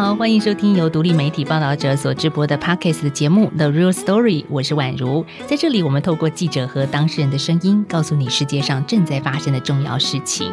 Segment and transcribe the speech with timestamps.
[0.00, 5.26] 好，欢迎收听由独立媒体报道者所直播的 Podcast 的节目《The Real Story》，我是宛如。
[5.48, 10.52] 在这里，我们透过记者和当事人的声音，告诉你世界上正在发生的重要事情。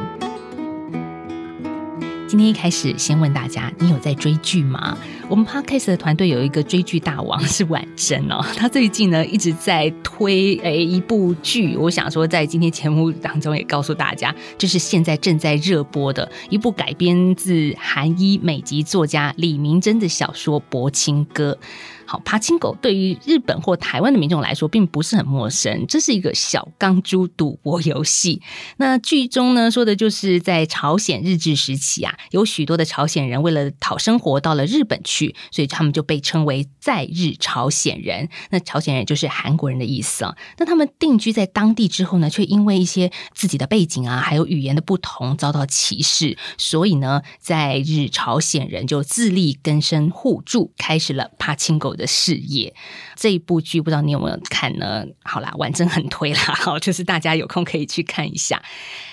[2.36, 4.97] 今天一开始，先问大家，你有在追剧吗？
[5.29, 21.57] 我们 Podcast 的团队有一个追剧大王 是婉珍哦，他最近呢一直在推诶一部剧，我想说在今天节目当中也告诉大家，这是现在正在热播的一部改编自韩一美籍作家李明珍的小说《薄情歌》。
[22.05, 25.86] 好，爬青狗对于日本或台湾的民众来说，并不是很陌生。
[25.87, 28.41] 这是一个小钢珠赌博游戏。
[28.77, 38.30] 那剧中呢，说的就是在朝鲜日治时期啊，有许多的朝鲜人为了讨生活到了日本去，所以他们就被称为在日朝鲜人。
[38.52, 40.35] 那朝鲜人就是韩国人的意思啊。
[40.59, 46.37] 那他们定居在当地之后呢，却因为一些自己的背景啊，还有语言的不同，遭到歧视。
[46.59, 51.94] 所以呢，在日朝鲜人就自力更生互助，开始了爬青狗。
[51.95, 52.73] 的事业，
[53.15, 55.05] 这一部剧不知道你有没有看呢？
[55.23, 58.61] 好啦，完整很推啦， 好，就是大家有空可以去看一下。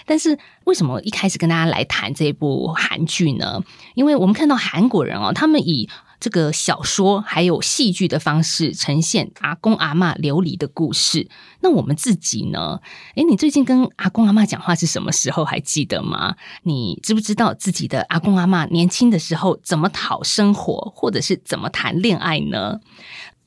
[0.05, 3.63] 但是为什么一开始跟大家来谈这部韩剧呢？
[3.95, 5.89] 因为我们看到韩国人哦，他们以
[6.23, 11.29] 这个小说还有戏剧的方式呈现阿公阿妈流离的故事。
[11.63, 12.81] 那我们自己呢？
[13.17, 15.45] 诶，你最近跟阿公阿妈讲话是什么时候？
[15.45, 16.37] 还记得吗？
[16.63, 22.79] 你知不知道自己的阿公阿妈年轻的时候怎么讨生活，或者是怎么谈恋爱呢？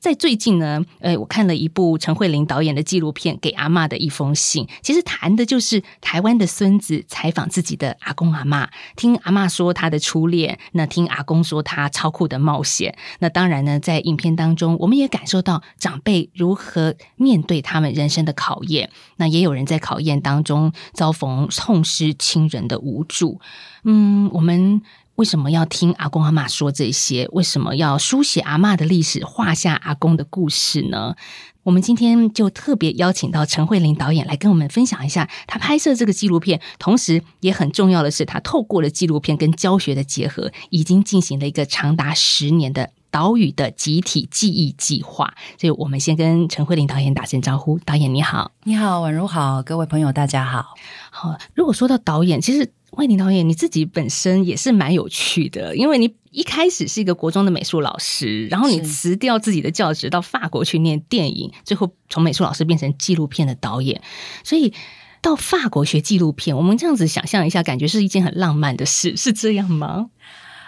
[0.06, 12.96] 在最近呢，呃，我看了一部陈慧琳导演的纪录片《给阿妈的一封信》，其实谈的就是台湾的孙子采访自己的阿公阿妈，听阿妈说他的初恋，那听阿公说他超酷的冒险。
[13.18, 18.88] 那当然呢，在影片当中，我们也感受到长辈如何面对他们人生的考验。
[19.16, 23.40] 那也有人在考验当中遭逢痛失亲人的无助。
[23.82, 24.80] 嗯，我们。
[25.16, 27.26] 为什么要听阿公阿妈说这些？
[27.32, 31.16] 为什么要书写阿妈的历史，画下阿公的故事呢？
[31.62, 45.34] 我们今天就特别邀请到陈慧琳导演来跟我们分享一下他拍摄这个纪录片，同时也很重要的是，他透过了纪录片跟教学的结合，已经进行了一个长达十年的岛屿的集体记忆计划。
[45.58, 47.78] 所以，我们先跟陈慧琳导演打声招呼。
[47.80, 50.74] 导演你好，你好，宛如好，各位朋友大家好。
[51.10, 52.70] 好，如果说到导演，其实。
[52.96, 64.00] 慧玲导演，你自己本身也是蛮有趣的，因为你一开始是一个国中的美术老师，然后你辞掉自己的教职，到法国去念电影，最后从美术老师变成纪录片的导演，
[64.42, 64.72] 所以
[65.20, 70.08] 到法国学纪录片，我们这样子想象一下，感觉是一件很浪漫的事，是这样吗？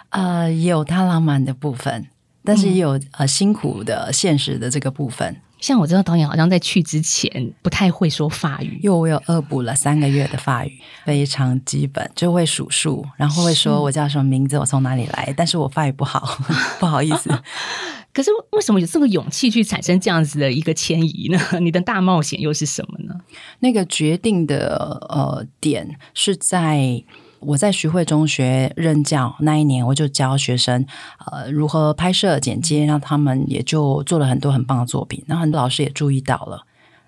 [0.09, 2.07] 呃，有它浪漫的部分，
[2.43, 5.41] 但是也有呃辛苦的现实的这个部分。
[5.59, 16.37] 像我知道导演好像在去之前不太会说法语，因为我有恶补了三个月的法语，非常基本，就会数数，然后会说我叫什么名字，我从哪里来，但是我法语不好，
[16.79, 17.29] 不好意思。
[18.11, 21.39] 可是为什么有这个勇气去产生这样子的一个迁移呢？
[21.61, 23.13] 你的大冒险又是什么呢？
[23.59, 27.03] 那个决定的呃点是在。
[27.39, 30.85] 我在徐汇中学任教那一年，我就教学生
[31.25, 35.23] 呃如何拍摄剪接，让他们也就做了很多很棒的作品。
[35.27, 36.63] 然后很多老师也注意到了，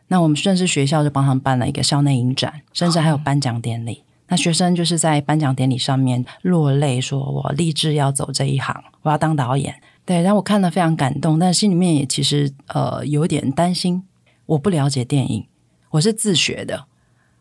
[0.08, 4.04] 那我们甚至学校就帮他们办了一个校内影展，甚至还有颁奖典礼。
[4.28, 9.76] 那学生就是在颁奖典礼上面落泪，说我立志要走这一行，我要当导演。
[10.06, 14.04] 对，然后我看了非常感动，但心里面也其实呃有点担心。
[14.46, 15.46] 我不了解电影，
[15.92, 16.86] 我是自学的，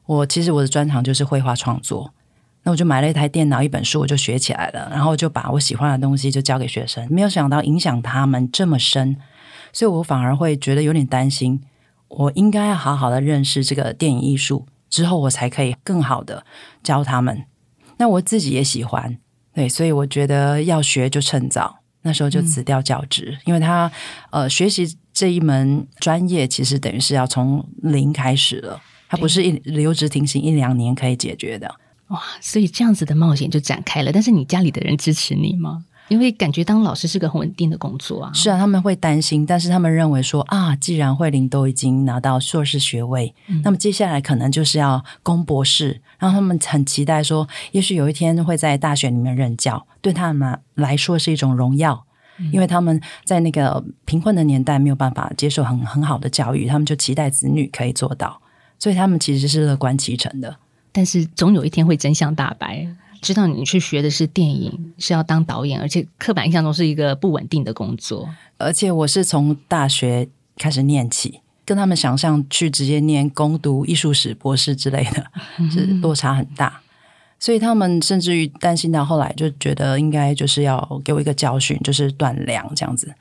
[0.07, 2.13] 我其实我的专长就是绘画创作。
[2.63, 4.89] 那我就买了一台电脑，一本书，我就学起来了。
[4.91, 9.17] 然后就把我喜欢的东西就教给学生，没有想到影响他们这么深，
[9.73, 11.61] 所以我反而会觉得有点担心。
[12.09, 16.45] 我应该要好好的认识这个电影艺术，之后我才可以更好的
[16.83, 17.45] 教他们。
[17.99, 19.17] 那我自己也喜欢，
[19.55, 21.79] 对，所以我觉得要学就趁早。
[22.03, 23.91] 那时候就辞掉教职，因为他
[24.31, 31.71] 呃学习这一门专业，其实等于是要从零开始了，它不是一留职停薪一两年可以解决的。
[32.11, 34.13] 哇，所以这样子的冒险就展开了。
[34.13, 35.85] 但是你家里的人支持你吗？
[36.09, 38.33] 因为感觉当老师是个很稳定的工作啊。
[38.35, 46.01] 是啊，他们会担心，但是他们认为说啊，既然慧玲都已经拿到硕士学位，那么接下来可能就是要攻博士。
[46.19, 52.05] 然后他们很期待说，也许有一天会在大学里面任教，对他们来说是一种荣耀，
[52.53, 58.43] 因为他们在那个贫困的年代没有办法接受很很好的教育，他们就期待子女可以做到，
[58.81, 60.57] 所以他们其实是乐观其成的。
[60.93, 62.87] 但是总有一天会真相大白，
[63.21, 68.29] 知道你去学的是电影，是要当导演，而且刻板印象中是一个不稳定的工作。
[68.59, 75.27] 而且我是从大学开始念起，跟他们想象去直接念攻读艺术史博士之类的，
[75.71, 76.81] 是落差很大。
[77.39, 83.15] 所以他们甚至于担心到后来，就觉得应该就是要给我一个教训，就是断粮这样子。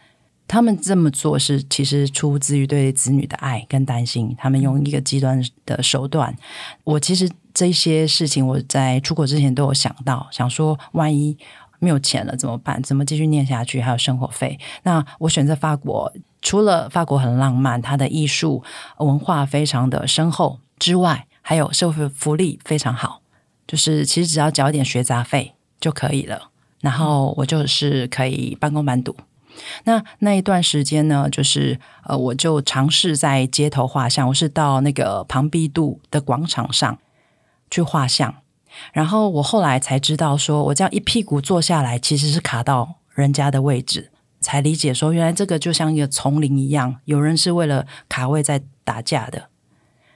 [0.46, 6.36] 他们这么做是其实出自于对子女的爱跟担心，他们用一个极端的手段。
[6.84, 11.38] 我其实这些事情我在出国之前都有想到，想说万一
[11.80, 12.82] 没有钱了怎么办？
[12.82, 13.82] 怎么继续念下去？
[13.82, 14.58] 还有生活费。
[14.84, 16.10] 那我选择法国，
[16.42, 18.64] 除了法国很浪漫，它的艺术
[19.00, 23.20] 文化非常的深厚之外，还有社会福利非常好。
[23.68, 29.14] 就是其实只要交一点学杂费就可以了，然后我就是可以半工半读。
[29.84, 36.98] 那那一段时间呢，就是呃，我就尝试在街头画像，我是到那个庞毕度的广场上
[37.70, 38.34] 去画像。
[38.94, 49.50] 然后我后来才知道，说我这样一屁股坐下来，其实是卡到人家的位置，才理解说原来这个就像一个丛林一样，有人是为了卡位在打架的。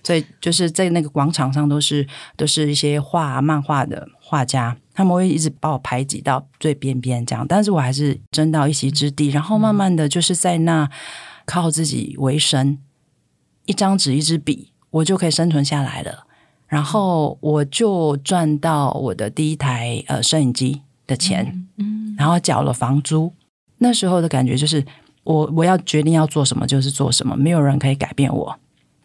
[0.06, 2.06] 所以就是在那个广场上，都是
[2.36, 9.30] 都是一些画漫画的画家，他们会一直把我排挤到最边边这样，但是我还是争到一席之地。
[9.30, 10.90] 然后慢慢的就是在那
[11.46, 12.78] 靠自己为生，
[13.66, 16.28] 一张纸一支笔，我就可以生存下来了。
[16.74, 23.32] 然后我就赚到我的第一台呃摄影机的钱，嗯，然后缴了房租。
[23.78, 24.84] 那时候的感觉就是，
[25.24, 28.56] 我我要决定要做什么就是做什么，没有人可以改变我。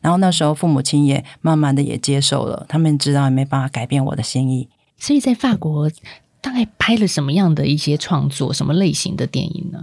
[0.01, 4.67] 然后那时候父母亲也慢慢的也接受了，他们知道也没办法改变我的心意。
[4.97, 5.91] 所以在法国
[6.41, 9.81] 大概拍了什么样的一些创作，什么类型的电影呢？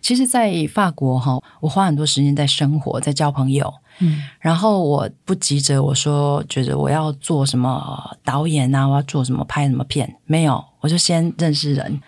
[0.00, 3.72] 其实，在法国哈，我花很多时间在生活，在交朋友。
[4.00, 12.00] 嗯，然后我不急着我说觉得我要做什么导演啊，我要做什么拍什么片，没有，我就先认识人。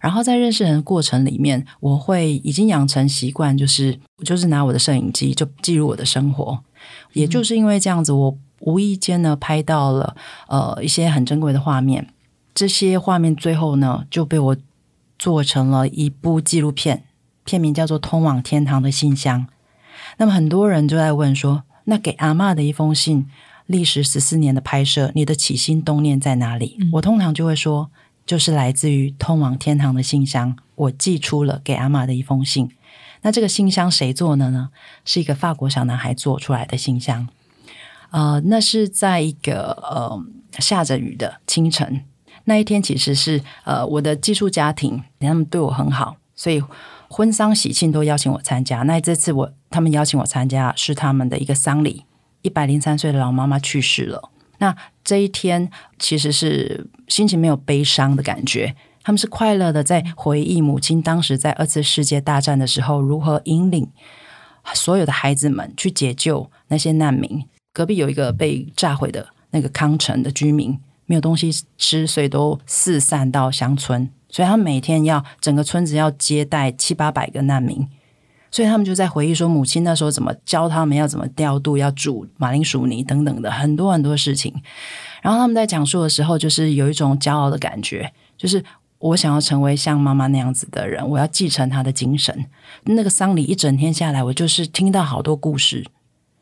[0.00, 6.58] 然后在认识人的过程里面，我会已经养成习惯，就是就是拿我的摄影机就记录我的生活。
[7.12, 10.16] 也就是因为这样子，我无意间呢拍到了
[10.48, 12.08] 呃一些很珍贵的画面。
[12.54, 14.56] 这些画面最后呢就被我
[15.18, 17.04] 做成了一部纪录片，
[17.44, 19.40] 片名叫做《通往天堂的信箱》。
[20.18, 23.28] 那么很多人就在问说：“那给阿妈的一封信，
[23.66, 27.90] 历时十四年的拍摄，你的起心动念在哪里？”我通常就会说。
[28.24, 32.70] 就是来自于通往天堂的信箱，我寄出了给阿妈的一封信。
[33.22, 34.70] 那这个信箱谁做的呢？
[35.04, 37.26] 是一个法国小男孩做出来的信箱。
[38.10, 40.24] 呃，那是在一个呃
[40.60, 42.04] 下着雨的清晨。
[42.44, 46.62] 那一天其实是呃我的寄宿家庭，他们对我很好，所以
[47.08, 48.82] 婚丧喜庆都邀请我参加。
[48.82, 52.04] 那这次我他们邀请我参加是他们的一个丧礼，
[52.42, 54.30] 一百零三岁的老妈妈去世了。
[54.58, 63.88] 那这一天其实是心情没有悲伤的感觉，他们是快乐的，在回忆母亲当时在二次世界大战的时候如何引领
[64.72, 67.44] 所有的孩子们去解救那些难民。
[67.72, 70.78] 隔壁有一个被炸毁的那个康城的居民
[71.12, 77.86] 没有东西吃，所以都四散到乡村，所以他们每天要整个村子要接待七八百个难民。
[78.50, 84.54] 所以他们就在回忆说，母亲那时候怎么教他们要怎么调度、要煮马铃薯泥等等的很多很多事情。
[85.20, 88.64] 然后他们在讲述的时候，就是有一种骄傲的感觉，就是
[88.98, 92.46] 我想要成为像妈妈那样子的人，我要继承她的精神。
[92.84, 95.84] 那个丧礼一整天下来，我就是听到好多故事。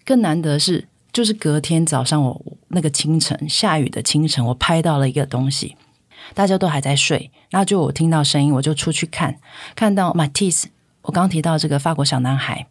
[0.04, 5.76] 更难得是，就是隔天早上，我那个清晨下雨的清晨，我拍到了一个东西，
[6.34, 9.36] 大家都还在睡，那就我听到声音，我就出去看，
[9.74, 10.68] 看到马蒂斯。
[11.02, 12.66] 我刚提到这个法国小男孩，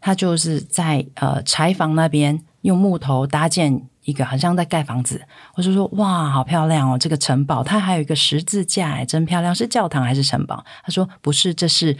[0.00, 5.22] 他就是在呃柴房那边用木头搭建一个，好像在盖房子。
[5.54, 10.64] 我就说哇，好漂亮哦，这个城堡，它还有一个十字架，哎，真漂亮，是教堂还是城堡？
[10.82, 11.96] 他说不是，这是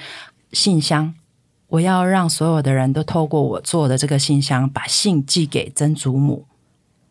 [0.53, 1.15] 信箱。
[1.73, 6.47] 我要让所有的人都透过我做的这个信箱，把信寄给曾祖母，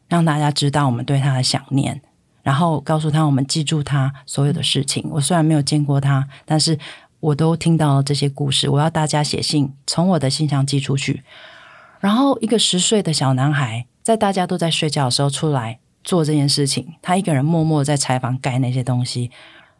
[0.08, 2.02] 让大家知道我们对他的想念，
[2.44, 5.08] 然后告诉他我们记住他所有的事情。
[5.12, 6.78] 我虽然没有见过他，但是。
[7.22, 11.22] 我都听到了这些故事，我要大家写信，从我的信箱寄出去。
[12.00, 19.30] 然后，一个十岁的小男孩在大家都在睡觉的时候出来做这件事情，他一个人默默在柴房盖那些东西。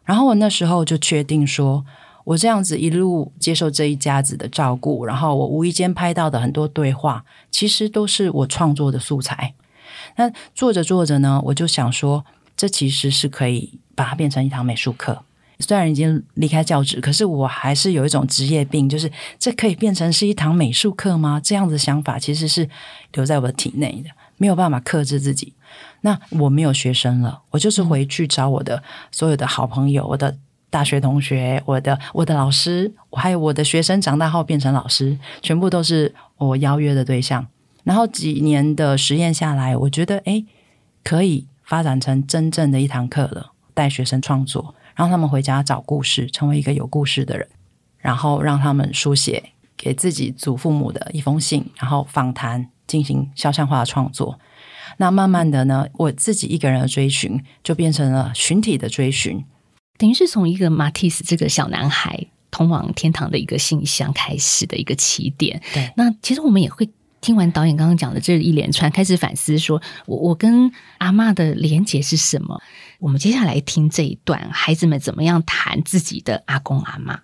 [0.04, 1.84] 然后我那时候就确定说，
[2.24, 9.54] 我这样子一路接受这一家子的照顾，然后我无意间拍到的很多对话，其实都是我创作的素材。
[10.16, 12.24] 那做着做着呢，我就想说，
[12.56, 15.22] 这其实是可以把它变成一堂美术课。
[15.58, 21.40] 虽然已经离开教职，可是我还是有一种职业病，就是这可以变成是一堂美术课吗？
[21.42, 22.68] 这样的想法其实是
[23.12, 25.52] 留在我的体内的，没有办法克制自己。
[26.00, 30.36] 那我没有学生了，我就是回去找我的所有的好朋友，我的
[30.72, 37.46] 大学同学，我的我的老师，我还有我的学生，长大后变成老师，全部都是我邀约的对象。
[37.84, 40.42] 然后几年的实验下来，我觉得哎，
[41.04, 41.46] 可以。
[41.64, 47.48] 发展成真正的一堂课了，带学生创作，让他们回家找故事，成为一个有故事的人，
[47.96, 49.42] 然后让他们书写
[49.74, 54.38] 给自己祖父母的一封信，然后访谈，进行肖像画的创作。
[54.98, 59.42] 那慢慢的呢，我自己一个人的追寻，就变成了群体的追寻。
[60.02, 65.62] 等于是从一个马蒂斯这个小男孩通往天堂的一个信箱开始的一个起点。
[65.72, 66.90] 对，那其实我们也会
[67.20, 72.60] 听完导演刚刚讲的这一连串，开始反思说，我我跟阿妈的连结是什么？
[72.98, 77.20] 我们接下来听这一段，孩子们怎么样谈自己的阿公阿妈？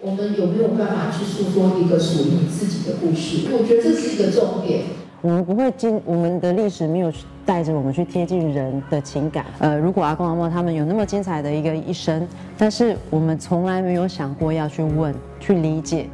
[0.00, 3.48] 我们有没有办法去诉说一个属于你自己的故事？
[3.52, 4.84] 我觉得这是一个重点。
[5.22, 7.12] 我们不会进，我们的历史没有
[7.46, 9.44] 带着我们去贴近人的情感。
[9.60, 12.26] 呃，如果阿公阿嬷他们有那么精彩的一个一生，
[12.58, 16.08] 但是我们从来没有想过要去问、去理解。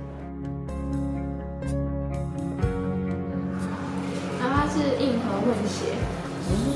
[4.42, 5.96] 阿妈是硬核混血，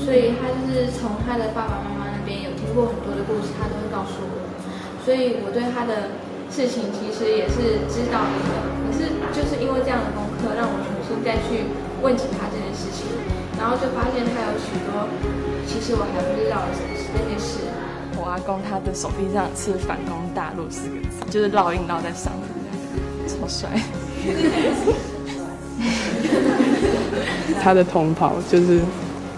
[0.03, 6.09] 所以他就是从他的爸爸妈妈那边有听过很多的故事，他都会告诉我，所以我对他的
[6.49, 8.73] 事情其实也是知道的。
[8.89, 11.69] 可是就是因为这样的功课，让我重新再去。
[12.03, 13.05] 问起他这件事情，
[13.57, 15.07] 然后就发现他有许多，
[15.65, 16.73] 其实我还不知道的
[17.13, 17.59] 那件事。
[18.19, 22.43] 我阿公他的手臂上是“反攻大陆”四个字，就是烙印烙在上面，
[23.25, 23.69] 超帅。
[27.61, 28.79] 他的同袍就是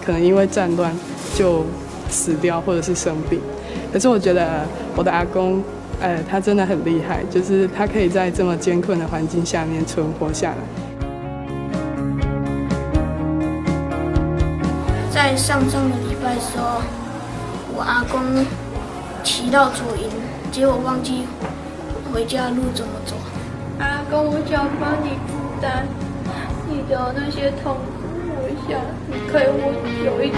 [0.03, 0.93] 可能因为战乱
[1.35, 1.63] 就
[2.09, 3.39] 死掉，或者是生病。
[3.93, 5.63] 可是我觉得我的阿公，
[6.01, 10.57] 呃，他真的很厉害，就是他可以在这么艰困的环境下面存活下来。
[15.25, 16.83] 在上上个礼拜的时候，
[17.73, 18.45] 我阿公
[19.23, 20.07] 骑到左营，
[20.51, 21.25] 结果忘记
[22.13, 23.15] 回家路怎么走。
[23.79, 25.87] 阿公，我想帮你负担
[26.69, 28.05] 你的那些痛苦，
[28.37, 28.79] 我想
[29.09, 29.73] 你可以活
[30.05, 30.37] 久一点。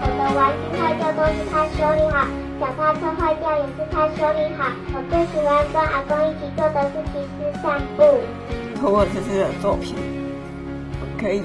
[0.00, 2.24] 我的玩具坏掉都是他修理好，
[2.58, 4.64] 脚踏车坏掉也是他修理好。
[4.94, 7.49] 我最喜欢跟阿公一起做的是骑士散步。
[8.80, 9.94] 通过这次的作品，
[11.20, 11.42] 可以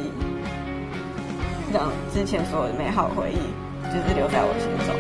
[1.74, 3.52] 让之前所有的美好回忆，
[3.92, 4.96] 就是留在我心中。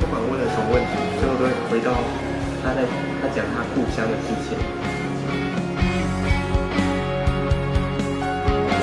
[0.00, 1.94] 不管问了什么问题，最后都会回到
[2.60, 2.82] 他在
[3.22, 4.58] 他讲他故乡的事情。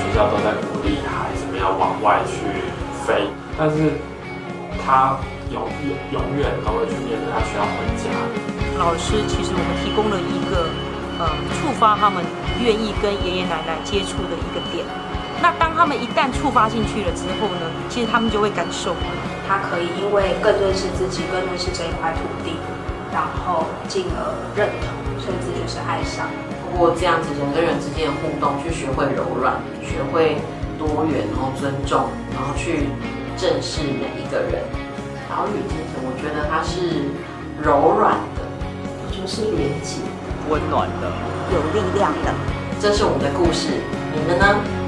[0.00, 2.32] 学校都在鼓励孩子们要往外去
[3.06, 3.92] 飞，但是
[4.82, 5.18] 他。
[5.50, 8.08] 永远永远都会去面对他需要回家。
[8.78, 10.66] 老师，其实我们提供了一个
[11.18, 12.24] 呃触发他们
[12.62, 14.84] 愿意跟爷爷奶奶接触的一个点。
[15.42, 18.96] 那当他们一旦触发进去了之后呢，其实他们就会感受，
[19.46, 22.56] 他可以因为更认识自己，更认识这一块土地，
[23.12, 26.26] 然后进而认同，甚至就是爱上。
[26.64, 30.38] 通过这样子人跟人之间的互动，去学会柔软，学会
[30.78, 32.88] 多元，然后尊重，然后去
[33.36, 34.64] 正视每一个人。
[35.34, 37.10] 岛屿精神，我觉得它是
[37.60, 38.42] 柔软的，
[39.02, 41.10] 我觉得是连接的、温暖的、
[41.52, 42.32] 有力量的。
[42.80, 43.70] 这是我们的故事，
[44.14, 44.83] 你们呢？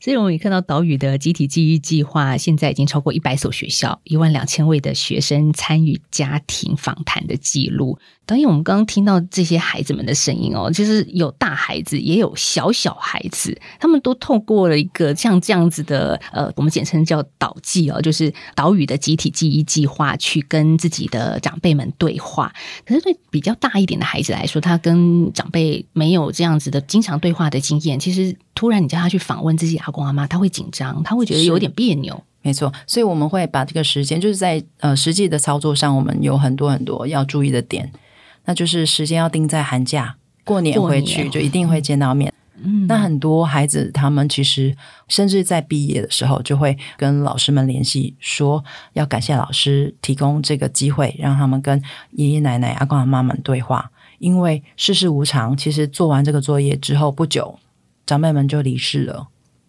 [0.00, 7.98] 所以我们也看到岛屿的集体记忆计划，现在已经超过一百所学校，一万两千位的学生参与家庭访谈的记录。
[8.24, 22.52] 导演，我们刚刚听到这些孩子们的声音哦，就是有大孩子，也有小小孩子，他们都透过了一个像这样子的呃，我们简称叫岛记哦，就是岛屿的集体记忆计划，去跟自己的长辈们对话。
[22.84, 32.22] 可是对比较大一点的孩子来说，他跟长辈没有这样子的经常对话的经验，其实突然你叫他去访问自己阿公阿妈，他会紧张，他会觉得有点别扭。
[32.42, 37.90] 没错，所以我们会把这个时间，就是在呃实际的操作上，我们有很多很多要注意的点。
[38.44, 42.32] 那就是时间要定在寒假过年回去，就一定会见到面。
[42.62, 44.74] 嗯，那很多孩子他们其实
[45.08, 53.90] 甚至在毕业的时候就会跟老师们联系，说要感谢老师提供这个机会，让他们跟爷爷奶奶、阿公阿妈们对话。
[54.18, 57.58] 因为世事无常，其实做完这个作业之后不久，
[58.06, 59.28] 长辈们就离世了。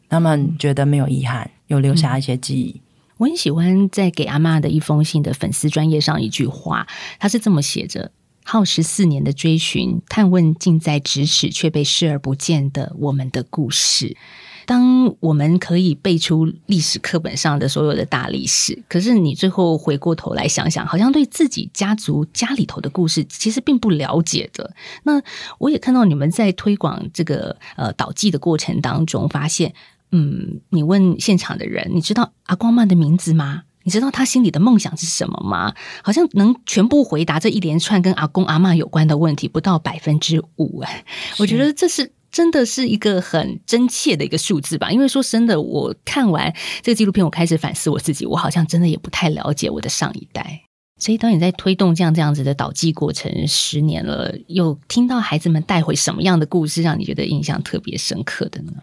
[0.09, 2.81] 他们觉得没有遗憾，有留下一些记忆。
[3.17, 6.87] 我很喜欢在给阿妈的一封信的粉丝专业上一句话，
[7.19, 8.11] 他是这么写着。
[8.43, 14.17] 耗时四年的追寻、探问，近在咫尺却被视而不见的我们的故事。
[14.65, 24.73] 当我们可以背出历史课本上的所有的大历史，可是你最后回过头来想想，好像对自己家族家里头的故事其实并不了解的。
[25.03, 25.21] 那
[25.59, 29.73] 我也看到你们在推广这个呃导记的过程当中，发现，
[30.11, 33.63] 嗯，你问现场的人，你知道阿光曼的名字吗？
[33.83, 35.73] 你知道他心里的梦想是什么吗？
[36.03, 40.81] 好像能全部回答这一连串跟阿公阿妈有关的问题，不到百分之五。
[40.81, 41.05] 哎，
[41.39, 44.91] 我觉得这是真的是一个很真切的一个数字吧。
[44.91, 50.61] 因为说真的，我看完这个纪录片，我开始反思我自己，我好像真的也不太了解我的上一代。
[50.99, 58.73] 所以，当你在推动这样这样子的导记过程十年了，有听到孩子们带回什么样的故事，让你觉得印象特别深刻的呢？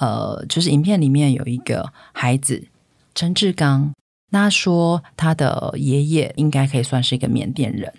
[0.00, 2.66] 呃，就是影片里面有一个孩子
[3.14, 3.92] 陈志刚。
[4.32, 7.92] 他说他的爷爷应该可以算是一个缅甸人，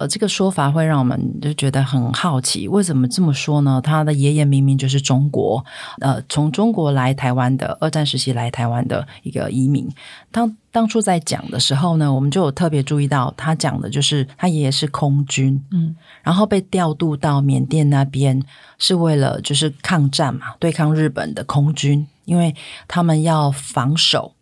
[0.00, 3.78] 呃，这个说法会让我们就觉得很好奇，为什么这么说呢？
[3.84, 5.62] 他的爷爷明明就是中国，
[6.00, 9.86] 呃，从中国来台湾的，二战时期来台湾的一个移民。
[10.32, 18.42] 当当初在讲的时候呢，我们就有特别注意到，他讲的就是他爷爷是空军，嗯，然后被调度到缅甸那边，
[18.78, 22.56] 是为了就是抗战嘛，对抗日本的空军，因为
[22.88, 24.32] 他们要防守。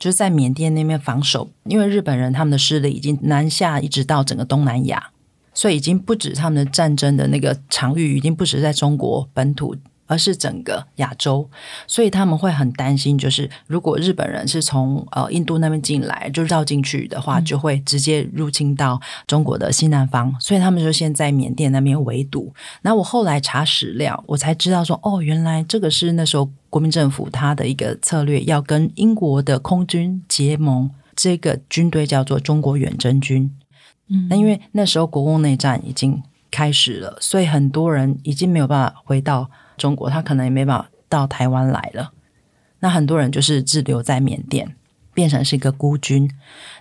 [0.00, 5.10] 就是在缅甸那边防守，因为日本人他们的势力已经南下，一直到整个东南亚，
[5.52, 9.76] 所以已经不止他们的战争的那个场域，已经不止在中国本土。
[10.10, 11.48] 而是整个亚洲，
[11.86, 22.52] 所以他们会很担心，就是如果日本人是从呃印度那边进来，就绕进去的话，就会直接入侵到中国的西南方，所以他们就先在缅甸那边围堵。
[22.82, 33.48] 那我后来查史料，我才知道说，哦，原来这个是那时候国民政府他的一个策略，要跟英国的空军结盟，这个军队叫做中国远征军。
[34.08, 39.48] 嗯，那因为那时候国共内战已经开始了，所以很多人已经没有办法回到。
[39.80, 42.12] 中国他可能也没办法到台湾来了，
[42.80, 44.76] 那很多人就是滞留在缅甸，
[45.14, 46.30] 变成是一个孤军。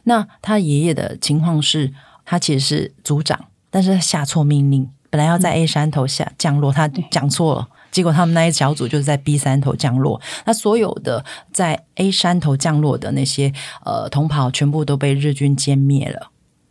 [0.04, 1.94] 那他爷爷的情况是，
[2.26, 10.20] 他其实是组长，但是下错命令，本来要在 A 山头下降落，他讲错了，结果他们那一小组就是在 B 山头降落。
[10.46, 13.54] 那所有的在 A 山头降落的那些
[13.86, 16.30] 呃同袍，全部都被日军歼灭了。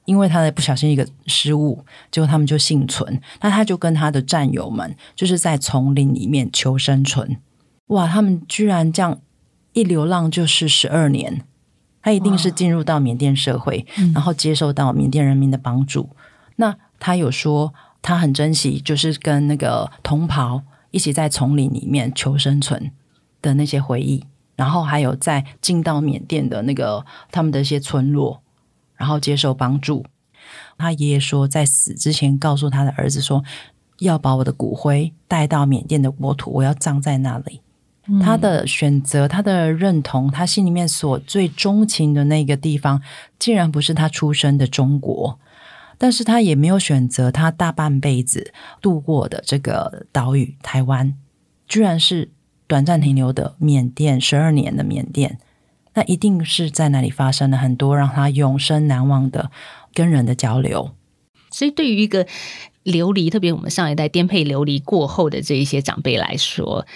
[0.08, 3.20] 因为他的不小心一个失误，结果他们就幸存。
[3.42, 7.36] 那他就跟他的战友们，就是在丛林里面求生存。
[7.88, 9.20] 哇，他们居然这样
[9.74, 11.44] 一流浪就是十二年，
[12.00, 16.08] 他一定是进入到缅甸社会，然后接受到缅甸人民的帮助。
[16.56, 22.90] 那他有说，他很珍惜，就是跟那个同袍一起在丛林里面求生存
[23.42, 24.24] 的那些回忆，
[24.56, 28.40] 然后还有在进到缅甸的那个他们的一些村落。
[28.98, 30.04] 然后接受帮助，
[30.76, 33.42] 他爷爷说，在死之前告诉他的儿子说，
[34.00, 37.62] 要把我的骨灰带到缅甸的国土，我要葬在那里。
[38.22, 43.02] 他的选择，他的认同，他心里面所最钟情的那个地方，
[43.38, 45.38] 竟然不是他出生的中国，
[45.98, 51.14] 但是他也没有选择他大半辈子度过的这个岛屿台湾，
[51.68, 52.30] 居然是
[52.66, 55.38] 短暂停留的缅甸十二年的缅甸。
[55.94, 59.50] 那一定是在那里发生了很多让他永生难忘的
[59.94, 60.92] 跟人的交流。
[61.50, 62.26] 所以，对于一个
[62.82, 66.86] 流离，特别我们上一代颠沛流离过后的这一些长辈来说，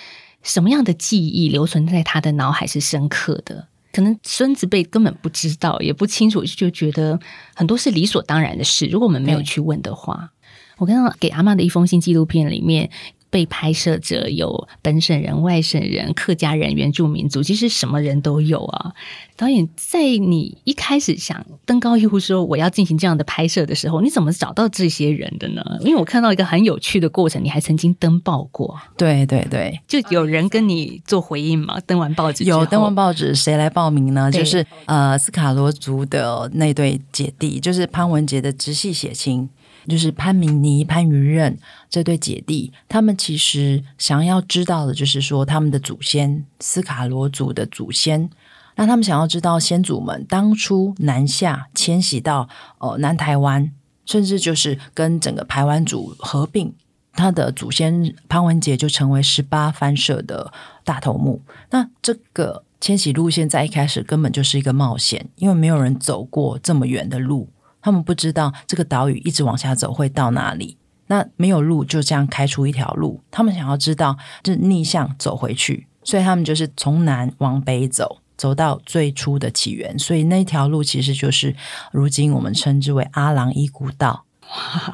[0.42, 3.68] 什么样的记忆留存在他的脑海是深刻的？
[3.92, 7.18] 可能孙子辈根本不知道，也不清楚，就觉得
[7.54, 8.86] 很多是理所当然的事。
[8.86, 10.32] 如果我们没有去问的话，
[10.78, 12.90] 我刚刚给阿妈的一封信纪录片里面。
[13.32, 18.92] 被拍摄者有本省人、外省人、客家人、原住民族，其实什么人都有啊。
[19.38, 25.62] 导演在你一开始想登高一呼说我要进行这样的拍摄的时候，你怎么找到这些人的呢？
[25.80, 28.78] 因为我看到一个很有趣的过程，你还曾经登报过。
[28.98, 31.80] 对对对，就有人跟你做回应嘛？
[31.86, 34.30] 登完报纸有登完报纸，谁来报名呢？
[34.30, 39.48] 就是呃斯卡罗族的那对姐弟，就是潘文杰的直系血亲。
[39.88, 41.58] 就是潘明妮、潘云任
[41.90, 48.30] 这对姐弟，他们其实想要知道的，就是说他们的祖先斯卡罗族的祖先，
[48.76, 53.72] 那他们想要知道先祖们当初南下迁徙到呃南台湾，
[54.06, 56.72] 甚至就是跟整个台湾族合并，
[57.14, 60.52] 他的祖先潘文杰就成为十八番社的
[60.84, 61.42] 大头目。
[61.70, 67.48] 那这个迁徙路线在一开始根本就是一个冒险，因为没有人走过这么远的路。
[67.82, 73.20] 他们不知道这个岛屿一直往下走会到哪里，那没有路就这样开出一条路。
[73.30, 79.98] 他们想要知道，就是逆向走回去，所以他们就是从南往北走，走到最初的起源。
[79.98, 81.54] 所以那条路其实就是
[81.90, 84.24] 如今我们称之为阿郎伊古道。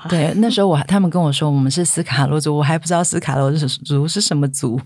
[0.09, 4.81] 对，那时候我他们跟我说我们是斯卡罗族，我还不知道斯卡罗族是什么族，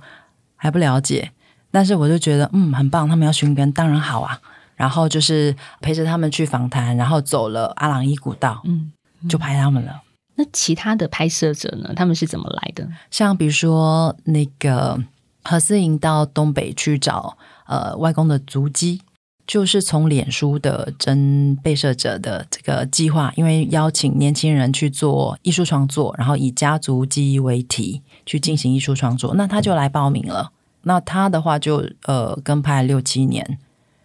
[0.56, 1.30] 还不了解。
[1.70, 4.40] 但是我就觉得，嗯，很棒，他们要寻根，当然好啊。
[4.82, 8.90] 然后就是陪着他们去访谈，然后走了阿朗伊古道，嗯，
[9.28, 10.02] 就拍他们了。
[10.34, 11.92] 那其他的拍摄者呢？
[11.94, 12.88] 他们是怎么来的？
[13.08, 15.00] 像比如说那个
[15.44, 19.00] 何思莹到东北去找呃外公的足迹，
[19.46, 30.50] 就是从脸书的真被摄者的这个计划，因为邀请年轻人去做艺术创作，然后以家族记忆为题去进行艺术创作，那他就来报名了。
[30.82, 33.58] 那他的话就呃跟拍六七年，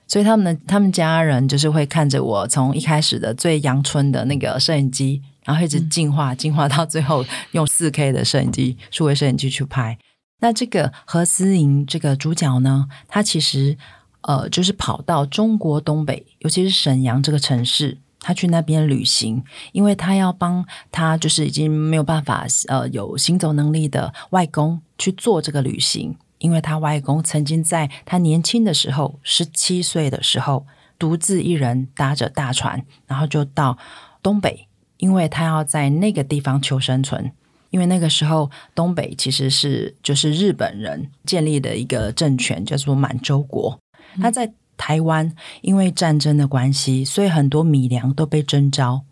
[0.07, 5.21] 所以他们的他们家人就是会看着我从一开始的最阳春的那个摄影机。
[5.45, 9.97] 然后一直进化，进化到最后用四 K 的摄影机、数位摄影机去拍。
[10.41, 13.77] 那这个何思莹这个主角呢，他其实
[14.23, 19.41] 呃，就是跑到中国东北，尤其是沈阳这个城市，他去那边旅行，
[19.71, 30.65] 因为他要帮他就是已经没有办法呃有行走能力的外公去做这个旅行，因为他外公曾经在他年轻的时候，十七岁的时候，
[30.99, 33.77] 独自一人搭着大船，然后就到
[34.21, 34.67] 东北。
[34.99, 37.31] 因为他要在那个地方求生存，
[37.69, 43.79] 因为那个时候东北其实是就是日本人建立的一个政权，叫做满洲国。
[44.19, 49.03] 他在台湾因为战争的关系，所以很多米粮都被征召，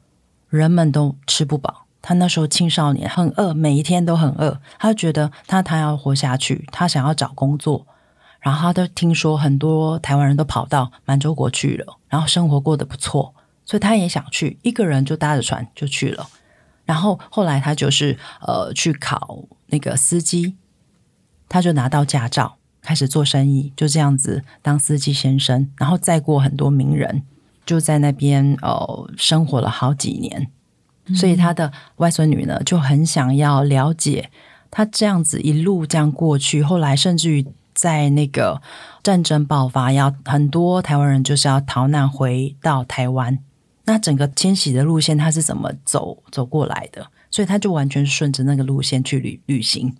[0.49, 1.84] 人们都吃不饱。
[2.07, 4.61] 他那时候青少年很饿，每一天都很饿。
[4.77, 7.87] 他觉得他他要活下去，他想要找工作，
[8.39, 13.33] 然后他都听说很多台湾人都跑到满洲国去了，然后生活过得不错。
[13.65, 16.27] 所以他也想去，一个人就搭着船就去了。
[16.85, 20.55] 然后后来他就是呃去考那个司机，
[21.49, 27.23] 他就拿到驾照，开始做生意，就这样子当司机先生，然后再过很多名人，
[27.65, 30.51] 就在那边呃生活了好几年。
[31.13, 34.29] 所以他的外孙女呢就很想要了解
[34.71, 37.45] 他这样子一路这样过去，后来甚至于。
[37.75, 38.61] 在那个
[39.03, 43.37] 战争爆发，要很多台湾人就是要逃难回到台湾。
[43.83, 47.05] 那整个迁徙的路线，他是怎么走走过来的？
[47.35, 49.93] 所以他就完全顺着那个路线去旅旅行。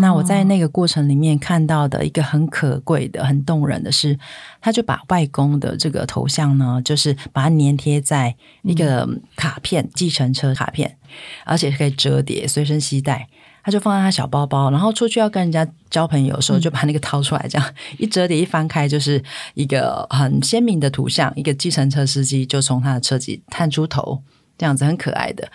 [0.00, 4.16] 那我在那个过程里面看到的一个很可贵的、很动人的是，
[4.60, 10.96] 他就把外公的这个头像呢，就是把它粘贴在一个卡片、计程车卡片，
[11.44, 13.26] 而且可以折叠、随身携带。
[13.64, 19.20] 他就放在他小包包，然后出去要跟人家交朋友的时候，就把那个掏出来，这样一折叠一翻开，就是
[19.54, 24.22] 一个很鲜明的图像，一个计程车司机就从他的车机探出头，
[24.56, 25.50] 这样子很可爱的。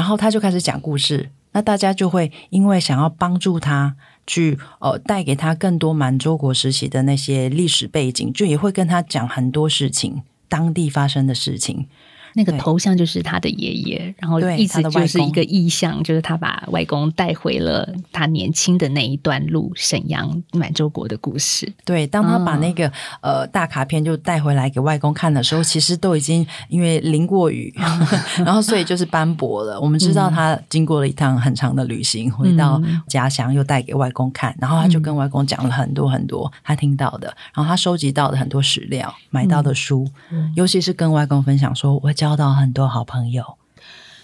[0.00, 3.94] 然后他就开始讲故事，那大家就会因为想要帮助他
[4.26, 11.86] 去呃带给他更多满洲国时期的那些历史背景，就也会跟他讲很多事情，当地发生的事情。
[12.34, 21.70] 那个头像就是他的爷爷，然后一直就是一个意象，就是他把外公带回了他年轻的那一段路，沈阳满洲国的故事。
[21.84, 22.90] 对，当他把那个
[23.20, 27.74] 呃大卡片就带回来给外公看的时候，其实都已经因为淋过雨，
[28.38, 29.80] 然后所以就是斑驳了。
[29.80, 40.08] 我们知道他经过了一趟很长的旅行，回到家乡又带给外公看，然后他就跟外公讲了很多很多他听到的，然后他收集到的很多史料，买到的书，
[40.54, 42.12] 尤其是跟外公分享说，我。
[42.20, 43.56] 交到很多好朋友，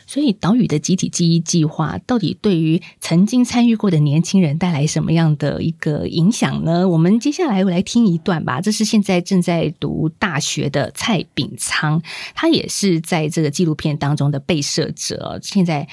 [0.07, 6.87] 所以岛屿的集体记忆计划到底对于曾经参与过的年轻人带来什么样的一个影响呢？
[6.87, 8.61] 我们接下来来听一段吧。
[8.61, 12.03] 这是现在正在读大学的蔡炳昌，
[12.35, 15.41] 他也是在这个纪录片当中的被摄者。
[15.43, 15.89] 现在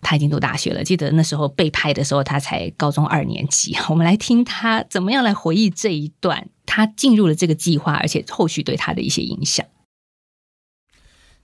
[0.00, 3.76] 他已经读大学了，记得那时候被拍的时候，他才高中二年级。
[3.90, 9.66] 我们来听他怎么样来回忆这一段，他进入了这个计划，而且后续对他的一些影响。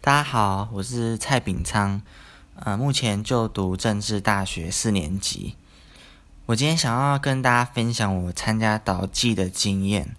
[0.04, 2.02] 大家好，我是蔡炳昌，
[2.56, 5.54] 呃，目前就读政治大学四年级。
[6.44, 10.14] 我今天想要跟大家分享我参加导记的经验。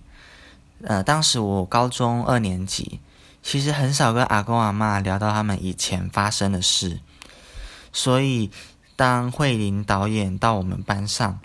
[0.81, 2.99] 呃，当时我高中二年级，
[3.43, 6.99] 其实很少跟阿公阿妈聊到他们以前发生的事，
[7.93, 8.49] 所以
[8.95, 11.39] 当慧玲导演到我们班上，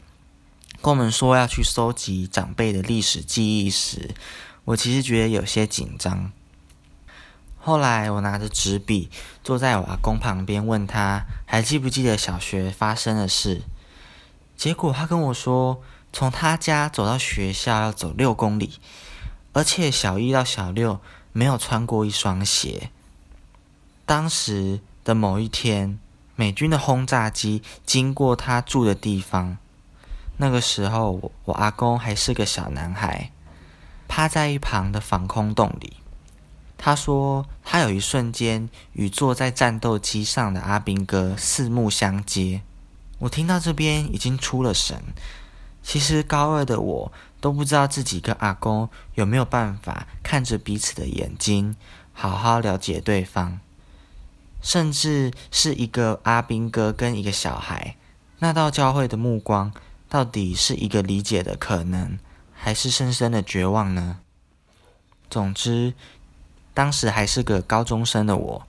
[0.80, 4.14] 跟我们说要去收集长辈的历史记忆时，
[4.64, 6.32] 我其实觉得有些紧张。
[7.62, 9.10] 后来我拿着纸笔
[9.44, 13.60] 坐在我阿公旁边，问他还记不记得小学发生的事。
[14.56, 18.78] 结果他跟我说，从他家走到学校要走六公里，
[19.52, 21.00] 而且小一到小六
[21.32, 22.90] 没有穿过一双鞋。
[24.06, 25.98] 当时的某一天，
[26.36, 29.58] 美军的轰炸机经过他住的地方，
[30.38, 33.30] 那个时候我阿公还是个小男孩，
[34.08, 35.98] 趴在一旁的防空洞里。
[36.82, 42.62] 他说：“他有一瞬间与坐在战斗机上的阿兵哥四目相接。”
[43.20, 44.98] 我听到这边已经出了神。
[45.82, 51.76] 其实高二的我都不知道自己跟阿公有没有办法看着彼此的眼睛，
[52.14, 53.60] 好好了解对方。
[54.62, 57.96] 甚至是一个阿兵哥跟一个小孩，
[58.38, 59.70] 那道教会的目光，
[60.08, 62.18] 到底是一个理解的可能，
[62.54, 64.20] 还是深深的绝望呢？
[65.28, 65.94] 总之，
[66.72, 68.66] 当时还是个高中生的我，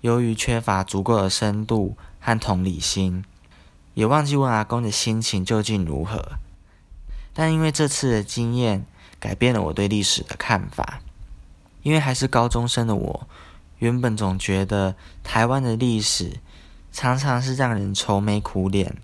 [0.00, 3.24] 由于缺乏足够的深度和同理心，
[3.94, 6.38] 也忘记问阿公的心情究竟如何。
[7.32, 8.86] 但因为这次的经验，
[9.18, 11.00] 改变了我对历史的看法。
[11.82, 13.28] 因为还是高中生的我。
[13.78, 16.40] 原本总觉得台湾的历史
[16.90, 18.96] 常常是让人愁眉苦脸、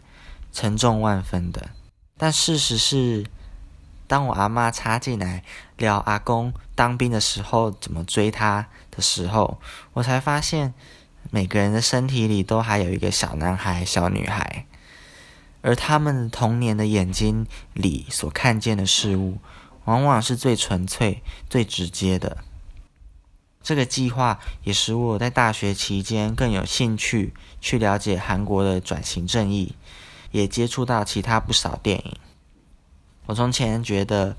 [0.52, 1.70] 沉重万分的，
[2.18, 3.24] 但事实是，
[4.08, 5.44] 当我阿妈插进来
[5.76, 6.52] 聊阿公
[6.82, 9.60] 当兵的时候怎么追他的时候，
[9.92, 10.74] 我才发现
[11.30, 14.66] 每个人的身体里都还有一个小男孩、小女孩，
[15.60, 19.38] 而他们童年的眼睛里所看见的事物，
[19.84, 22.38] 往往是最纯粹、最直接的。
[23.62, 29.76] 这个计划也使我在大学期间更有兴趣去了解韩国的转型正义，
[30.32, 32.16] 也接触到其他不少电影。
[33.26, 34.34] 我从前觉得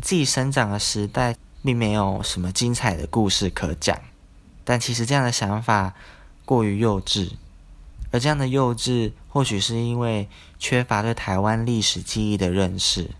[0.00, 3.98] 自己生长的时代并没有什么精彩的故事可讲，
[4.64, 5.94] 但其实这样的想法
[6.44, 7.32] 过于幼稚，
[8.10, 13.10] 而这样的幼稚或许是因为缺乏对台湾历史记忆的认识。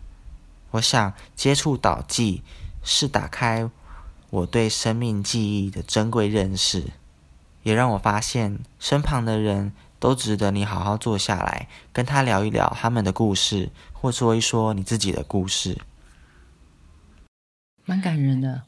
[0.72, 2.42] 我想接触岛记
[2.82, 3.70] 是打开。
[4.30, 6.86] 我对生命记忆的珍贵认识，
[7.64, 15.76] 也让我发现身旁的人都值得你好好坐下来跟他聊一聊他们的故事，或说一说你自己的故事。
[17.84, 18.62] 蛮感人的，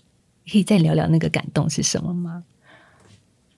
[0.51, 2.45] 可以再聊聊那个感动是什么吗？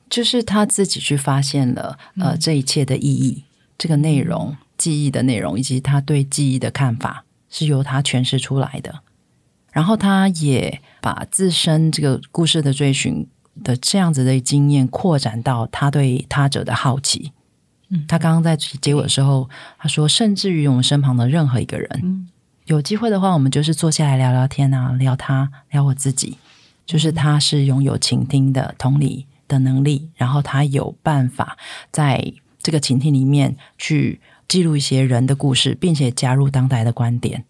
[0.09, 3.45] 就是他自己去发现了呃这一切的意义，
[3.77, 9.01] 这个内容、记忆的内容以及他对记忆的看法，是由他诠释出来的。
[9.73, 13.27] 然后他也把自身这个故事的追寻
[13.63, 17.33] 的这样子的经验扩展到他对他者的好奇。
[17.89, 22.29] 嗯，他刚刚在结尾的时候，他说，甚至于我们身旁的任何一个人，
[22.67, 26.37] 有机会的话，我们就是坐下来聊聊天啊，聊他，聊我自己。
[26.85, 31.57] 就是他是拥有倾听的同理的能力，然后他有办法
[31.91, 37.45] 在这个倾听里面去记录一些人的故事，并且加入当代的观点。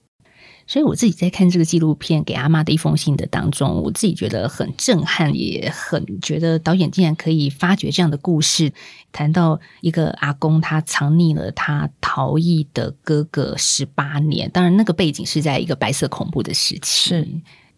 [0.67, 8.73] 所以我自己在看这个纪录片《给阿妈的一封信》的当中，我自己觉得很震撼，也很觉得导演竟然可以发掘这样的故事，
[9.13, 14.51] 谈到一个阿公他藏匿了他逃逸的哥哥十八年。
[14.51, 17.11] 当然，那个背景是在一个白色恐怖的时期。
[17.11, 17.29] 是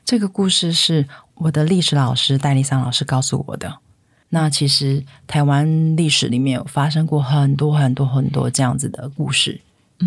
[0.02, 3.80] 这个故事是我的历史老师戴丽桑老师告诉我的。
[4.30, 9.60] 那其实台湾历史里面有发生过很多很多很多这样子的故事，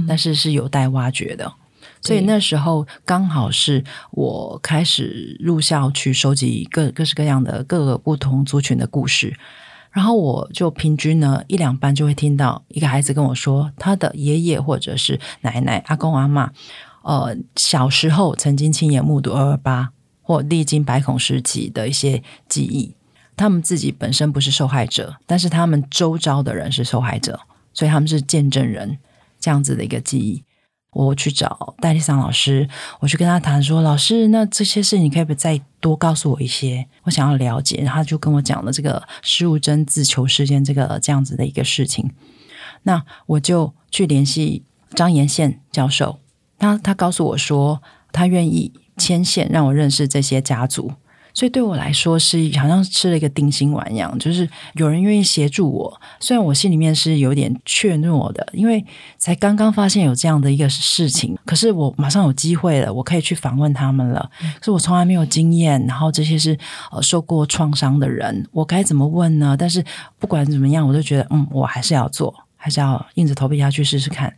[0.07, 1.53] 但是是有待挖掘的。
[2.01, 9.37] 所以那时候刚好是我开始入校去收集各各式各样的各个不同族群的故事，
[9.91, 16.51] 然后我就平均呢一两班就会听到一个孩子跟我说，他的爷爷或者是奶奶、阿公阿妈，
[17.03, 22.95] 呃，小时候曾经亲眼目睹二二八或历经百孔时期的一些记忆，
[23.37, 27.41] 他们自己本身不是受害者，但是他们周遭的人是受害者，
[27.73, 28.97] 所以他们是见证人
[29.39, 30.43] 这样子的一个记忆。
[30.91, 32.67] 我去找戴丽桑老师，
[32.99, 36.85] 我去跟他谈说：“老师，那这些事你可以不再多告诉我一些？
[37.03, 42.11] 我想要了解。”然后他就跟我讲了这个施物贞自囚事件这个这样子的一个事情。
[42.83, 46.19] 那我就去联系张延宪教授，
[46.59, 50.91] 他他告诉我说，他愿意牵线让我认识这些家族。
[51.33, 56.01] 所以对我来说是好像吃了一个定心丸一样，就是有人愿意协助我。
[56.19, 58.83] 虽然我心里面是有点怯懦的，因为
[59.17, 64.29] 才刚刚发现有这样的一个事情，可是我马上有机会了，我可以去访问他们了。
[64.59, 66.57] 可是我从来没有经验，然后这些是
[66.91, 69.55] 呃受过创伤的人，我该怎么问呢？
[69.57, 69.83] 但是
[70.19, 74.35] 不管怎么样，我都觉得嗯，我还是要做，还是要硬着头皮下去试试看。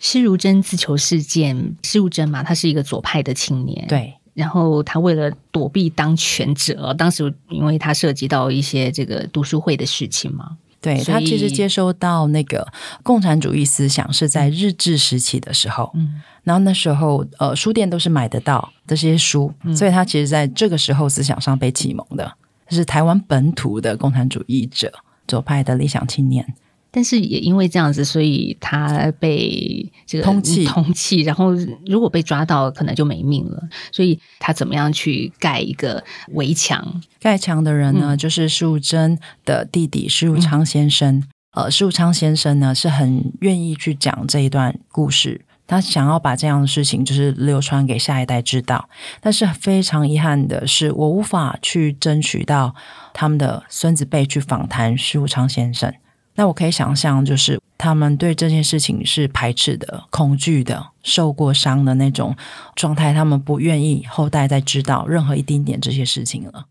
[0.00, 4.14] 施如珍自囚事件，施如珍嘛，他是一个左派的青年，对。
[4.38, 12.64] 然后他为了躲避当权者，当时因为他涉及到一些这个读书会的事情嘛，对他其实接收到那个
[13.02, 22.32] 共产主义思想是在日治时期的时候，嗯，然后那时候呃书店都是买得到这些书，所以他其实在这个时候思想上被启蒙的，
[22.68, 24.92] 是台湾本土的共产主义者
[25.26, 26.54] 左派的理想青年。
[26.98, 31.24] 但是也因为这样子，所以他被这个通缉，通缉。
[31.24, 31.52] 然后
[31.86, 33.62] 如果被抓到，可能就没命了。
[33.92, 37.00] 所以他怎么样去盖一个围墙？
[37.20, 41.22] 盖墙的人呢，就是施武珍的弟弟施武昌先生。
[41.52, 48.88] 呃，施武昌先生呢是很愿意去讲这一段故事他想要把这样的事情就是流传给下一代知道。
[49.20, 52.74] 但是非常遗憾的是，我无法去争取到
[53.14, 55.94] 他们的孙子辈去访谈施武昌先生。
[56.38, 62.36] 那我可以想象，就是他们对这件事情是排斥的、恐惧的、受过伤的那种
[62.76, 66.66] 状态，他们不愿意后代再知道任何一丁点这些事情了。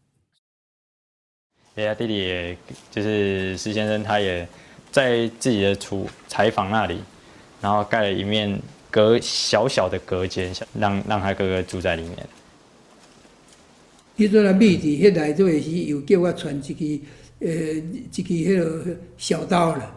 [1.75, 2.57] 对啊，弟弟也
[2.89, 4.47] 就是施先生，他也
[4.89, 7.01] 在自己的厨采访那里，
[7.59, 8.57] 然后盖了一面
[8.89, 12.15] 隔小小的隔间，让让他哥哥住在里面。
[14.17, 17.01] 迄阵啊，秘伫迄内做时，又叫我传一支。
[17.39, 19.91] 呃，一支迄落小刀啦，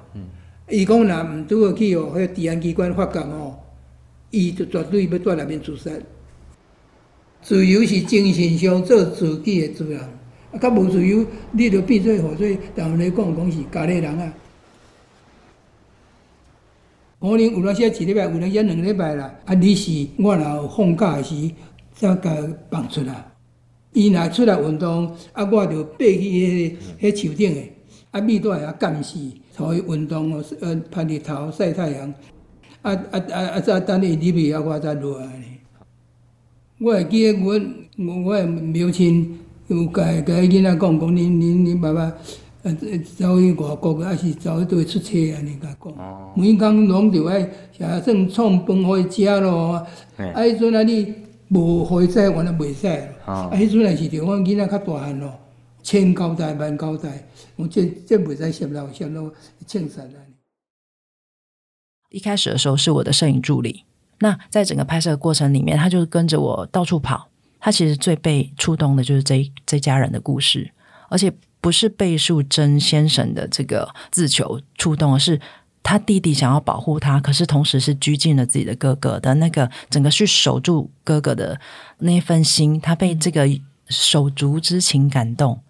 [0.69, 3.59] 伊讲若毋拄好去哦，迄治安机关发觉哦，
[4.31, 5.91] 伊就绝对要在内面自杀。
[7.43, 9.99] 自由是精神上做自己的主人，
[10.53, 12.47] 啊，较无自由，你着变做何做？
[12.77, 14.35] 台湾咧讲讲是家里人啊。
[17.19, 19.35] 可能有当时一礼拜，有当时两礼拜啦。
[19.47, 21.51] 啊，你是我若有放假时，
[21.95, 22.37] 才甲
[22.71, 23.27] 放出来。
[23.93, 27.73] 伊若出来运动，啊，我着爬去迄迄树顶诶，
[28.13, 29.19] 啊，咪在遐监视，
[29.57, 32.15] 互伊运动哦，呃，晒日头、晒太阳，
[32.83, 33.61] 啊啊啊啊！
[33.61, 35.45] 再等伊入去，啊，我再落来呢。
[36.79, 42.13] 我会记得，阮我诶母亲有甲甲迄囡仔讲讲，恁恁恁爸爸
[42.63, 42.73] 呃
[43.17, 46.33] 走去外国，还是走去倒出差安尼甲讲。
[46.37, 47.43] 每工拢着爱
[47.77, 49.73] 写算创饭互伊食咯，
[50.17, 51.13] 啊，迄阵啊你。
[51.51, 52.87] 无回使，原来袂使。
[53.27, 55.39] 啊，迄阵也是着我囡仔较大汉咯，
[55.83, 59.33] 千交代万交代，我这这袂使泄露泄露，
[59.67, 60.19] 清神啊！
[62.11, 63.85] 一开始的时候是我的摄影助理，
[64.21, 67.29] 那在整个拍摄过程里面，他就跟着我到处跑。
[67.59, 70.73] 他其实最被触动的就是这这家人的故事，
[71.09, 75.41] 而且不是被树真先生的这个自求触动，而是。
[75.83, 81.61] 他弟弟想要保护他，可是同时是拘禁了自己的哥哥的那个整个去守住哥哥的
[81.99, 83.49] 那份心，他被这个
[83.89, 85.61] 手足之情感动，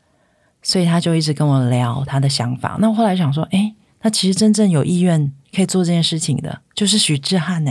[0.62, 2.76] 所以他就一直跟我聊他的想法。
[2.80, 7.70] 那我后来想说，哎，他其实真正有意愿可以做这件事情的，就是许志汉呢。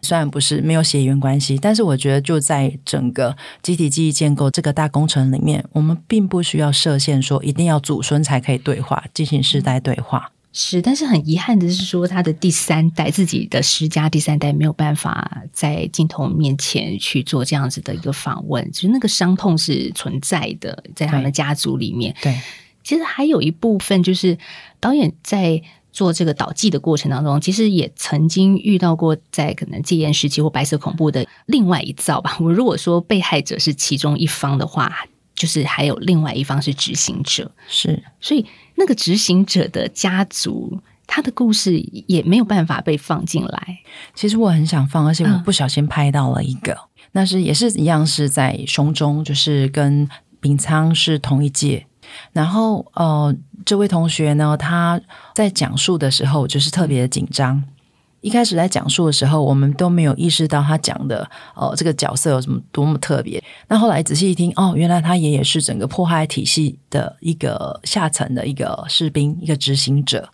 [0.00, 10.30] 虽然不是没有血缘关系，但是我觉得就在整个集体记忆建构这个大工程里面，我们并不需要设限，说一定要祖孙才可以对话，进行世代对话。
[10.56, 22.14] 是，但是很遗憾的是，说他的第三代自己的施家第三代没有办法在镜头面前去做这样子的一个访问，其实那个伤痛是存在的，在他们家族里面。
[22.22, 22.40] 对，
[22.84, 24.38] 其实还有一部分就是
[24.78, 32.36] 导演在做这个导记的过程当中，其实也曾经遇到过在可能戒严时期或白色恐怖的另外一造吧。
[32.38, 35.04] 我如果说被害者是其中一方的话，
[35.34, 38.46] 就是还有另外一方是执行者，是，所以。
[38.76, 43.78] 那个执行者的家族，他的故事也没有办法被放进来。
[44.16, 46.76] 其实我很想放，而且我不小心拍到了一个，
[47.12, 50.08] 那是也是一样是在胸中，就是跟
[50.40, 51.86] 丙仓是同一届。
[52.32, 53.32] 然后呃，
[53.64, 55.00] 这位同学呢，他
[55.36, 57.62] 在讲述的时候就是特别的紧张。
[58.24, 63.42] 一开始在讲述的时候，我们都没有意识到他讲的哦，这个角色有什么多么特别。
[63.68, 70.30] 那后来仔细一听，哦，原来他爷爷是整个迫害体系的一个下层的一个士兵，一个执行者。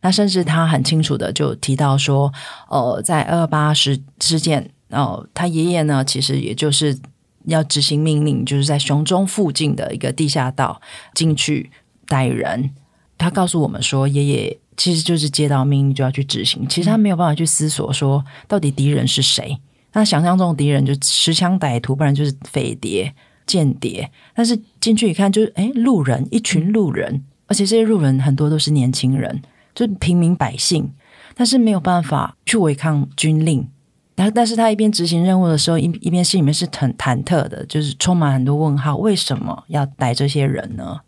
[0.00, 2.32] 那甚至他很清楚的就提到说，
[2.70, 6.98] 哦，在二八事事件，哦，他爷爷呢，其实也就是
[7.44, 10.80] 要执行命令，就是在雄中附近的一个地下道
[11.12, 11.70] 进去
[12.06, 12.70] 带人。
[13.18, 14.58] 他告诉我们说，爷爷。
[14.76, 19.58] 其实就是接到命令就要去执行，其实他没有办法去思索说到底敌人是谁。
[19.92, 23.14] 他想象中的敌人就持枪歹徒，不然就是匪谍、
[23.46, 24.10] 间谍。
[24.34, 29.40] 但是进去一看，就是哎，路人，一群路人，而且这些路人很多都是年轻人，
[29.74, 30.92] 就平民百姓。
[31.36, 33.68] 但是没有办法去违抗军令。
[34.16, 41.00] 然后，但是他一边执行任务的时候，一一边心里面是很忐忑的，就是充满很多问号：为什么要逮这些人呢？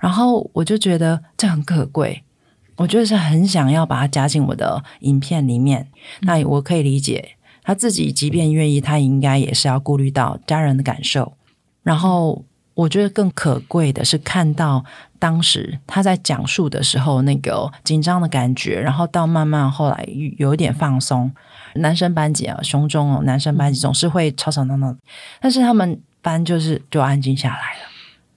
[0.00, 2.23] 然后我就觉得这很可贵。
[2.76, 5.88] 我觉得是很想要把它加进我的影片里面。
[6.22, 11.34] 那我可以理解他自己，即便愿意，他应该也是要顾虑到家人的感受。
[11.82, 12.44] 然后，
[12.74, 14.84] 我觉得更可贵的是看到
[15.18, 20.08] 当时他在讲述的时候那个紧张的感觉，然后到慢慢后来
[20.38, 21.30] 有一点放松。
[21.76, 24.94] 男生班级啊，胸中哦，男生班级总是会吵吵闹闹，
[25.40, 27.73] 但是他们班就是就安静下来了。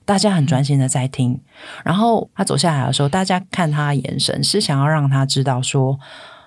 [0.07, 1.37] 大家很专心的在听，
[1.83, 5.99] 然后他走下来的时候，大家看他的眼神是想要让他知道说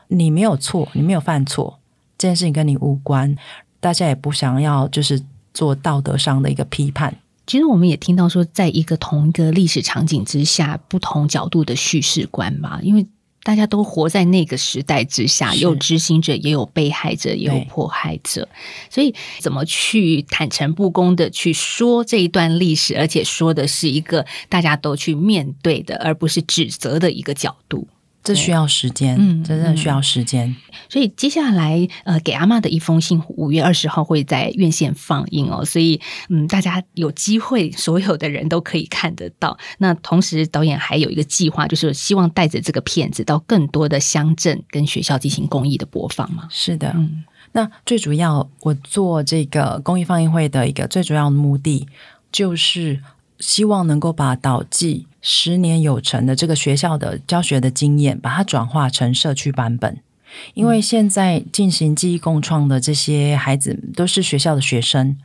[0.08, 1.78] 你没有错，你没有犯错，
[2.16, 3.36] 这件事情跟你无关。
[3.80, 7.14] 大家也不想要就是做道德上的一个批判。
[7.46, 13.06] 其实我们也听到说，在一个同一个历史场景之下，不同角度的叙事观吧，因为。
[13.50, 15.58] 大家都活在那个时代之下，是。
[15.58, 18.48] 有执行者，也有被害者，也有迫害者，
[18.88, 27.88] 所以怎么去坦诚不公的去说这一段历史，而且说的是一个大家都去面对的，而不是指责的一个角度。
[28.22, 30.54] 这需要时间，嗯真的需要时间。
[30.88, 35.64] 所以接下来，呃，给阿妈的一封信，五月二十号会在院线放映哦。
[35.64, 39.56] 所以，嗯，大家有机会，所有的人都可以看得到。
[39.78, 46.46] 那同时，导演还有一个计划，就是希望带着这个片子到更多的乡镇跟学校进行公益的播放嘛。
[46.50, 51.88] 是的，嗯那最主要，我做这个公益放映会的一个最主要的目的，
[52.30, 53.00] 就是
[53.40, 59.98] 希望能够把导记十年有成的这个学校的教学的经验，把它转化成社区版本。
[60.54, 65.16] 因为现在进行记忆共创的这些孩子都是学校的学生，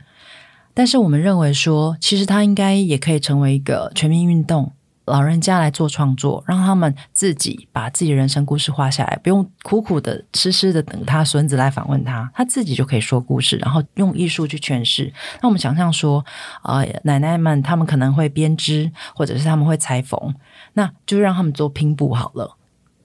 [0.74, 4.72] 但是我们认为说，其实他应该也可以成为一个全民运动，
[5.06, 15.12] 老人家来做创作，让他们自己把自己人生故事画下来，不用苦苦的、痴痴的等他孙子来访问他，他自己就可以说故事，然后用艺术去诠释。
[15.40, 16.24] 那我们想象说，
[16.62, 20.34] 呃，奶奶们他们可能会编织，或者是他们会裁缝，
[20.74, 22.56] 那就让他们做拼布好了。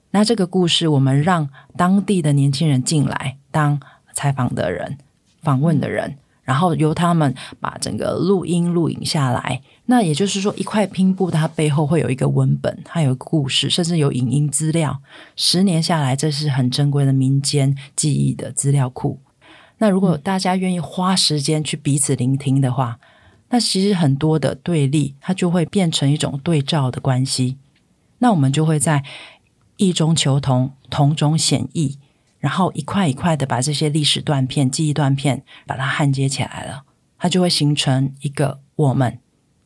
[0.09, 1.47] 那这个故事，我们让
[1.77, 3.79] 当地的年轻人进来当
[4.13, 4.97] 采访的人、
[5.43, 9.61] 访问的人，然后由他们把整个录音录影下来。
[9.91, 15.01] 那也就是说，一块拼布它背后会有一个文本，它有一个故事，甚至有影音资料。
[15.35, 19.19] 十年下来，这是很珍贵的民间记忆的资料库。
[19.79, 23.01] 那如果大家愿意花时间去彼此聆听的话，
[23.49, 27.57] 那其实很多的对立，它就会变成一种对照的关系。
[28.19, 29.03] 那我们就会在
[29.75, 31.97] 异中求同，同中显异，
[32.39, 36.83] 然后一块一块的把这些历史断片、记忆断片把它焊接起来了，
[37.17, 39.19] 它就会形成一个我们，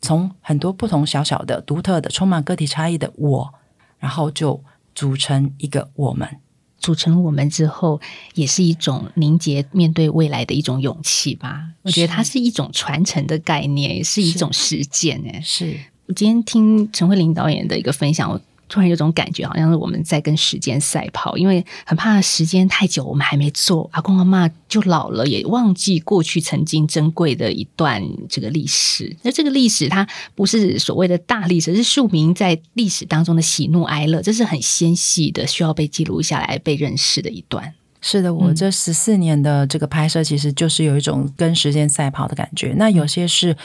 [0.06, 3.54] 从很多不同小小的、独特的、充满个体差异的我，
[4.00, 6.40] 然后就组成一个我们。
[6.78, 8.00] 组成我们之后，
[8.36, 11.70] 也是一种凝结面对未来的一种勇气吧。
[11.82, 15.20] 我觉得它是一种传承的概念，也是一种实践。
[15.28, 15.76] 哎，是
[16.06, 29.16] 我今天听陈慧琳导演的一个分享，我突然有种感觉，好像是我们在跟时间赛跑，因为很怕时间太久，我们还没做，阿公阿妈就老了，也忘记过去曾经珍贵的一段这个历史。
[29.22, 37.74] 那这个历史它不是所谓的大历史，是庶民在历史当中的喜怒哀乐，这是很纤细的，需要被记录下来、被认识的一段。
[38.02, 42.74] 是的，我这十四年的这个拍摄，其实就是有一种跟时间赛跑的感觉。
[42.78, 43.58] 那有些是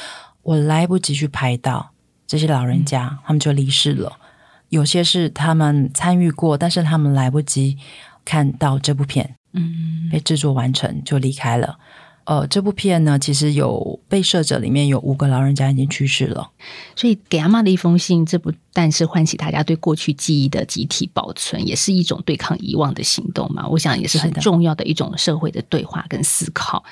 [0.42, 1.90] 我来不及去拍到
[2.26, 4.10] 这些老人家，他们就离世了；
[4.70, 7.76] 有些是他们参与过，但是他们来不及
[8.24, 11.78] 看到这部片，嗯，被制作完成就离开了。
[12.24, 16.48] 呃，这部片呢，其实有被摄者里面有五个老人家已经去世了，
[16.94, 23.66] 所以给阿妈的一封信，这不但是唤起大家对过去记忆的集体保存，也是一种对抗遗忘的行动嘛。
[23.66, 26.84] 我想也是很重要的一种社会的对话跟思考。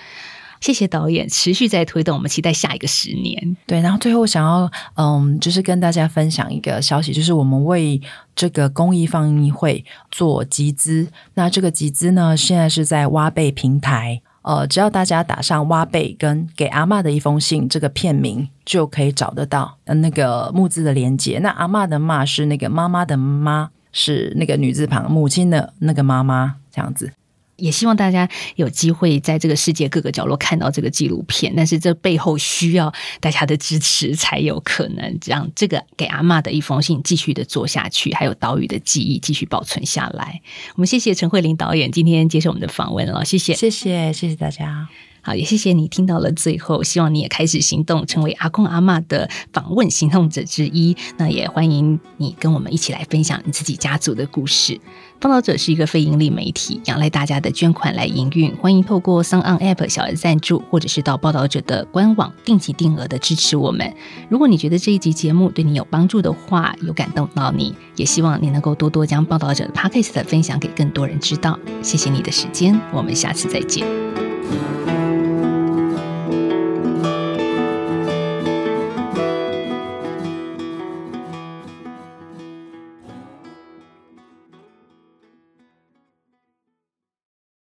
[0.60, 3.56] 谢谢导演持续在推动，我们期待下一个十年。
[3.66, 8.00] 对，然后最后想要嗯，就是跟大家分享一个消息，就是我们为
[8.34, 11.08] 这个公益放映会做集资。
[11.34, 14.20] 那这个集资呢，现在是在挖贝平台。
[14.42, 21.38] 呃，只要大家打上“挖贝”跟“给阿嬷的一封信”这个片名，就可以找得到那个募资的连接。
[21.40, 27.12] 那阿嬷的“嬷”是那个妈妈的“妈”，是那个女字旁，母亲的那个妈妈，这样子。
[27.58, 40.40] 也希望大家有机会在这个世界各个角落看到这个纪录片，但是这背后需要大家的支持才有可能让这个给阿嬷的一封信继续的做下去，还有岛屿的记忆继续保存下来。
[40.76, 44.88] 我们谢谢陈慧琳导演今天接受我们的访问了，谢谢，谢谢，谢谢大家。
[45.28, 50.96] 好，也谢谢你听到了最后，希望你也开始行动，成为阿公阿嬷的访问行动者之一。
[51.18, 54.80] 那也欢迎你跟我们一起来分享你自己家族的故事。
[55.20, 58.56] 报道者是一个非盈利媒体，仰赖大家的捐款来营运。
[58.56, 63.92] 欢迎透过 s o n App 小额赞助，或者是到报道者的官网定期定额的支持我们。
[64.30, 71.58] 如果你觉得这一集节目对你有帮助的话，有感动到你，也希望你能够多多将报道者的 Podcast 分享给更多人知道。
[71.82, 73.86] 谢谢你的时间，我们下次再见。